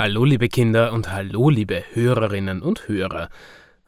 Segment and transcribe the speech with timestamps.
[0.00, 3.30] Hallo liebe Kinder und hallo liebe Hörerinnen und Hörer.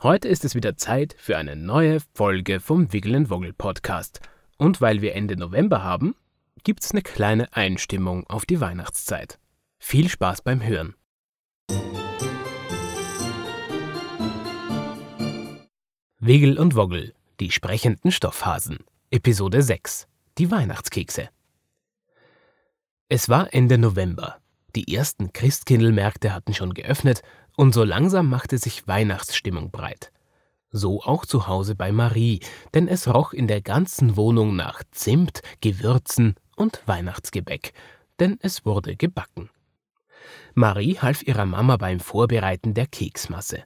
[0.03, 4.19] Heute ist es wieder Zeit für eine neue Folge vom Wiggle Woggle Podcast.
[4.59, 6.16] Und weil wir Ende November haben,
[6.65, 9.38] gibt's eine kleine Einstimmung auf die Weihnachtszeit.
[9.79, 10.96] Viel Spaß beim Hören.
[16.19, 18.79] Wiggle und Woggle, die sprechenden Stoffhasen.
[19.12, 20.09] Episode 6.
[20.38, 21.29] Die Weihnachtskekse.
[23.09, 24.40] Es war Ende November.
[24.77, 27.23] Die ersten Christkindlmärkte hatten schon geöffnet
[27.56, 30.12] und so langsam machte sich Weihnachtsstimmung breit.
[30.70, 32.41] So auch zu Hause bei Marie,
[32.74, 37.73] denn es roch in der ganzen Wohnung nach Zimt, Gewürzen und Weihnachtsgebäck,
[38.20, 39.51] denn es wurde gebacken.
[40.55, 43.65] Marie half ihrer Mama beim Vorbereiten der Keksmasse.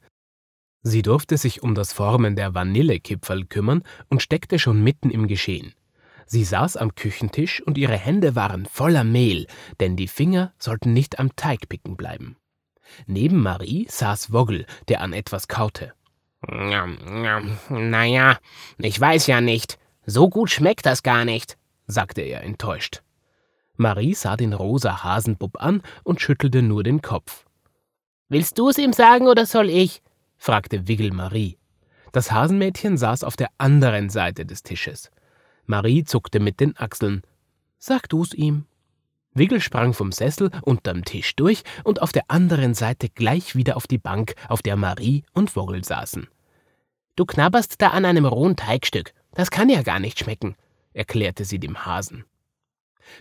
[0.82, 5.74] Sie durfte sich um das Formen der Vanillekipferl kümmern und steckte schon mitten im Geschehen.
[6.26, 9.46] Sie saß am Küchentisch und ihre Hände waren voller Mehl,
[9.80, 12.36] denn die Finger sollten nicht am Teig picken bleiben.
[13.06, 15.92] Neben Marie saß Woggle, der an etwas kaute.
[17.68, 18.38] Naja,
[18.78, 19.78] ich weiß ja nicht.
[20.06, 23.02] So gut schmeckt das gar nicht, sagte er enttäuscht.
[23.76, 27.44] Marie sah den rosa Hasenbub an und schüttelte nur den Kopf.
[28.28, 30.02] Willst du's ihm sagen oder soll ich?
[30.36, 31.58] fragte Wiggle Marie.
[32.12, 35.10] Das Hasenmädchen saß auf der anderen Seite des Tisches.
[35.66, 37.22] Marie zuckte mit den Achseln.
[37.78, 38.66] Sag du's ihm.
[39.34, 43.86] Wiggle sprang vom Sessel unterm Tisch durch und auf der anderen Seite gleich wieder auf
[43.86, 46.28] die Bank, auf der Marie und Woggle saßen.
[47.16, 49.12] Du knabberst da an einem rohen Teigstück.
[49.32, 50.54] Das kann ja gar nicht schmecken,
[50.92, 52.24] erklärte sie dem Hasen.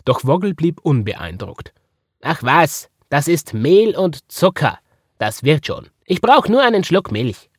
[0.05, 1.73] Doch Woggle blieb unbeeindruckt.
[2.21, 4.79] Ach was, das ist Mehl und Zucker.
[5.17, 5.89] Das wird schon.
[6.05, 7.49] Ich brauch nur einen Schluck Milch.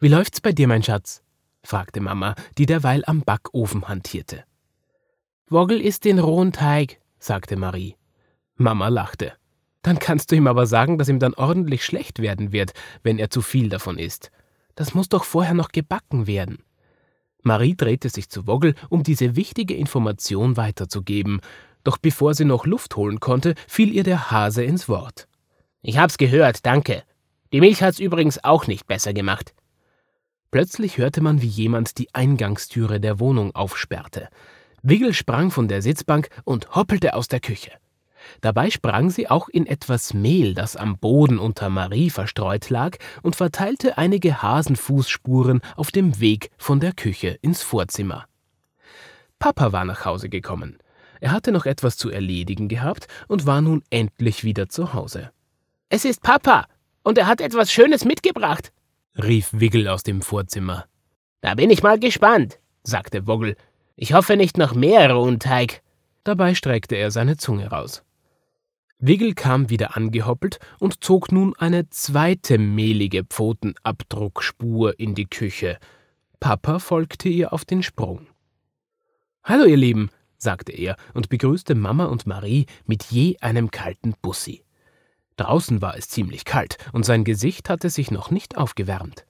[0.00, 1.22] Wie läuft's bei dir, mein Schatz?
[1.62, 4.44] Fragte Mama, die derweil am Backofen hantierte.
[5.48, 7.96] Woggle isst den rohen Teig, sagte Marie.
[8.56, 9.32] Mama lachte.
[9.82, 13.30] Dann kannst du ihm aber sagen, dass ihm dann ordentlich schlecht werden wird, wenn er
[13.30, 14.30] zu viel davon isst.
[14.74, 16.58] Das muss doch vorher noch gebacken werden.
[17.42, 21.40] Marie drehte sich zu Woggle, um diese wichtige Information weiterzugeben,
[21.84, 25.28] doch bevor sie noch Luft holen konnte, fiel ihr der Hase ins Wort.
[25.80, 27.04] Ich hab's gehört, danke.
[27.52, 29.54] Die Milch hat's übrigens auch nicht besser gemacht.
[30.50, 34.28] Plötzlich hörte man, wie jemand die Eingangstüre der Wohnung aufsperrte.
[34.82, 37.72] Wiggle sprang von der Sitzbank und hoppelte aus der Küche.
[38.40, 43.36] Dabei sprang sie auch in etwas Mehl, das am Boden unter Marie verstreut lag, und
[43.36, 48.26] verteilte einige Hasenfußspuren auf dem Weg von der Küche ins Vorzimmer.
[49.38, 50.78] Papa war nach Hause gekommen.
[51.20, 55.30] Er hatte noch etwas zu erledigen gehabt und war nun endlich wieder zu Hause.
[55.88, 56.66] Es ist Papa,
[57.02, 58.72] und er hat etwas Schönes mitgebracht,
[59.22, 60.86] rief Wiggle aus dem Vorzimmer.
[61.40, 63.56] Da bin ich mal gespannt, sagte Woggle.
[63.96, 65.82] Ich hoffe nicht noch mehr rohen Teig.
[66.24, 68.04] Dabei streckte er seine Zunge raus.
[69.00, 75.78] Wiggle kam wieder angehoppelt und zog nun eine zweite mehlige Pfotenabdruckspur in die Küche.
[76.40, 78.26] Papa folgte ihr auf den Sprung.
[79.44, 84.62] Hallo, ihr Lieben, sagte er und begrüßte Mama und Marie mit je einem kalten Bussi.
[85.38, 89.24] Draußen war es ziemlich kalt und sein Gesicht hatte sich noch nicht aufgewärmt.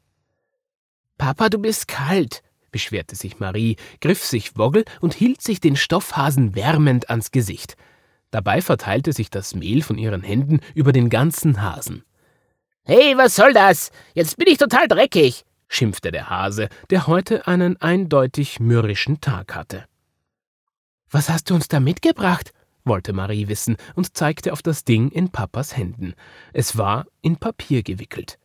[1.19, 6.55] Papa, du bist kalt, beschwerte sich Marie, griff sich Woggle und hielt sich den Stoffhasen
[6.55, 7.77] wärmend ans Gesicht.
[8.31, 12.05] Dabei verteilte sich das Mehl von ihren Händen über den ganzen Hasen.
[12.85, 13.91] Hey, was soll das?
[14.15, 19.85] Jetzt bin ich total dreckig, schimpfte der Hase, der heute einen eindeutig mürrischen Tag hatte.
[21.11, 22.53] Was hast du uns da mitgebracht?
[22.88, 26.15] Wollte Marie wissen und zeigte auf das Ding in Papas Händen.
[26.53, 28.38] Es war in Papier gewickelt.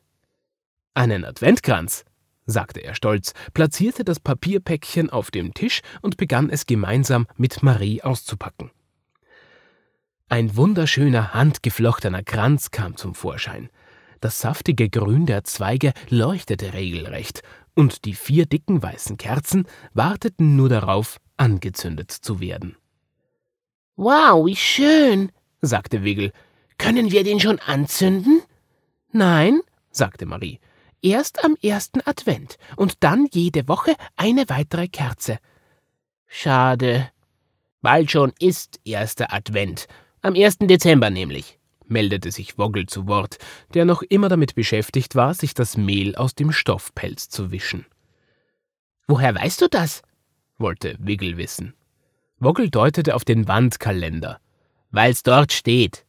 [0.93, 2.05] Einen Adventkranz,
[2.45, 8.01] sagte er stolz, platzierte das Papierpäckchen auf dem Tisch und begann es gemeinsam mit Marie
[8.01, 8.71] auszupacken.
[10.29, 13.69] Ein wunderschöner handgeflochtener Kranz kam zum Vorschein.
[14.19, 17.41] Das saftige Grün der Zweige leuchtete regelrecht,
[17.75, 22.75] und die vier dicken weißen Kerzen warteten nur darauf, angezündet zu werden.
[23.95, 25.31] Wow, wie schön,
[25.62, 26.31] sagte Wiggle.
[26.78, 28.42] Können wir den schon anzünden?
[29.12, 29.62] Nein,
[29.92, 30.60] sagte Marie.
[31.01, 35.38] Erst am ersten Advent und dann jede Woche eine weitere Kerze.
[36.28, 37.12] Schade.
[37.81, 39.88] Bald schon ist erster Advent.
[40.22, 43.38] Am ersten Dezember nämlich, meldete sich Woggle zu Wort,
[43.74, 47.86] der noch immer damit beschäftigt war, sich das Mehl aus dem Stoffpelz zu wischen.
[49.07, 50.01] Woher weißt du das?
[50.57, 51.74] wollte Wiggle wissen.
[52.44, 54.38] Woggle deutete auf den Wandkalender.
[54.92, 56.06] Weil's dort steht.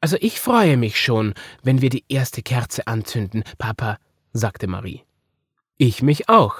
[0.00, 1.32] Also ich freue mich schon,
[1.62, 3.98] wenn wir die erste Kerze anzünden, Papa,
[4.32, 5.02] sagte Marie.
[5.78, 6.56] Ich mich auch,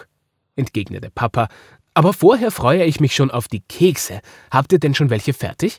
[0.57, 1.49] entgegnete Papa,
[1.93, 4.21] aber vorher freue ich mich schon auf die Kekse.
[4.51, 5.79] Habt ihr denn schon welche fertig?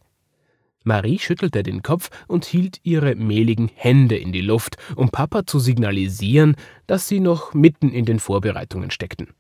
[0.84, 5.60] Marie schüttelte den Kopf und hielt ihre mehligen Hände in die Luft, um Papa zu
[5.60, 6.56] signalisieren,
[6.86, 9.34] dass sie noch mitten in den Vorbereitungen steckten.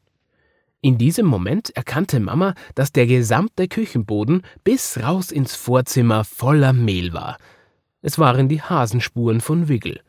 [0.82, 7.14] In diesem Moment erkannte Mama, dass der gesamte Küchenboden bis raus ins Vorzimmer voller Mehl
[7.14, 7.38] war.
[8.02, 10.02] Es waren die Hasenspuren von Wiggle.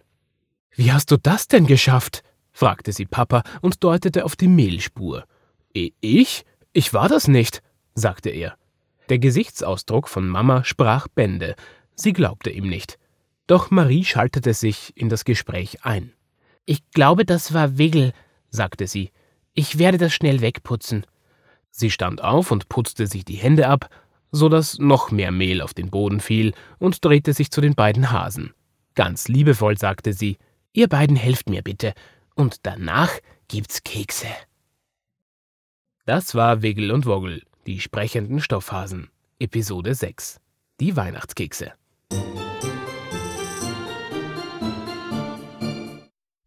[0.75, 2.23] Wie hast du das denn geschafft?
[2.53, 5.25] fragte sie Papa und deutete auf die Mehlspur.
[5.73, 6.45] Ich?
[6.73, 7.63] Ich war das nicht,
[7.95, 8.57] sagte er.
[9.09, 11.57] Der Gesichtsausdruck von Mama sprach Bände.
[11.95, 12.99] Sie glaubte ihm nicht.
[13.47, 16.13] Doch Marie schaltete sich in das Gespräch ein.
[16.67, 18.13] Ich glaube, das war Wiggle,
[18.51, 19.11] sagte sie.
[19.59, 21.05] Ich werde das schnell wegputzen.
[21.73, 23.91] Sie stand auf und putzte sich die Hände ab,
[24.31, 28.13] so dass noch mehr Mehl auf den Boden fiel, und drehte sich zu den beiden
[28.13, 28.55] Hasen.
[28.95, 30.39] Ganz liebevoll sagte sie:
[30.73, 31.95] Ihr beiden helft mir bitte,
[32.37, 33.11] und danach
[33.49, 34.29] gibt's Kekse.
[36.07, 39.11] Das war Wiggle und Woggle, die sprechenden Stoffhasen,
[39.41, 40.39] Episode 6.
[40.79, 41.73] Die Weihnachtskekse.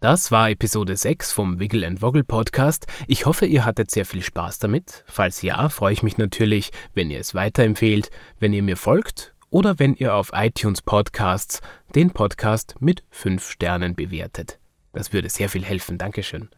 [0.01, 2.87] Das war Episode 6 vom Wiggle and Woggle Podcast.
[3.05, 5.03] Ich hoffe, ihr hattet sehr viel Spaß damit.
[5.05, 8.09] Falls ja, freue ich mich natürlich, wenn ihr es weiterempfehlt,
[8.39, 11.61] wenn ihr mir folgt oder wenn ihr auf iTunes Podcasts
[11.93, 14.57] den Podcast mit 5 Sternen bewertet.
[14.91, 15.99] Das würde sehr viel helfen.
[15.99, 16.49] Dankeschön.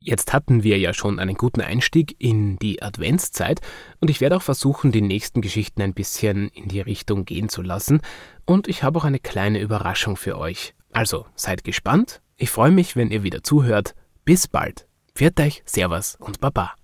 [0.00, 3.60] Jetzt hatten wir ja schon einen guten Einstieg in die Adventszeit
[4.00, 7.62] und ich werde auch versuchen, die nächsten Geschichten ein bisschen in die Richtung gehen zu
[7.62, 8.00] lassen
[8.44, 10.74] und ich habe auch eine kleine Überraschung für euch.
[10.90, 13.94] Also seid gespannt, ich freue mich, wenn ihr wieder zuhört.
[14.24, 14.86] Bis bald.
[15.14, 16.77] Pfiat euch, Servus und Baba.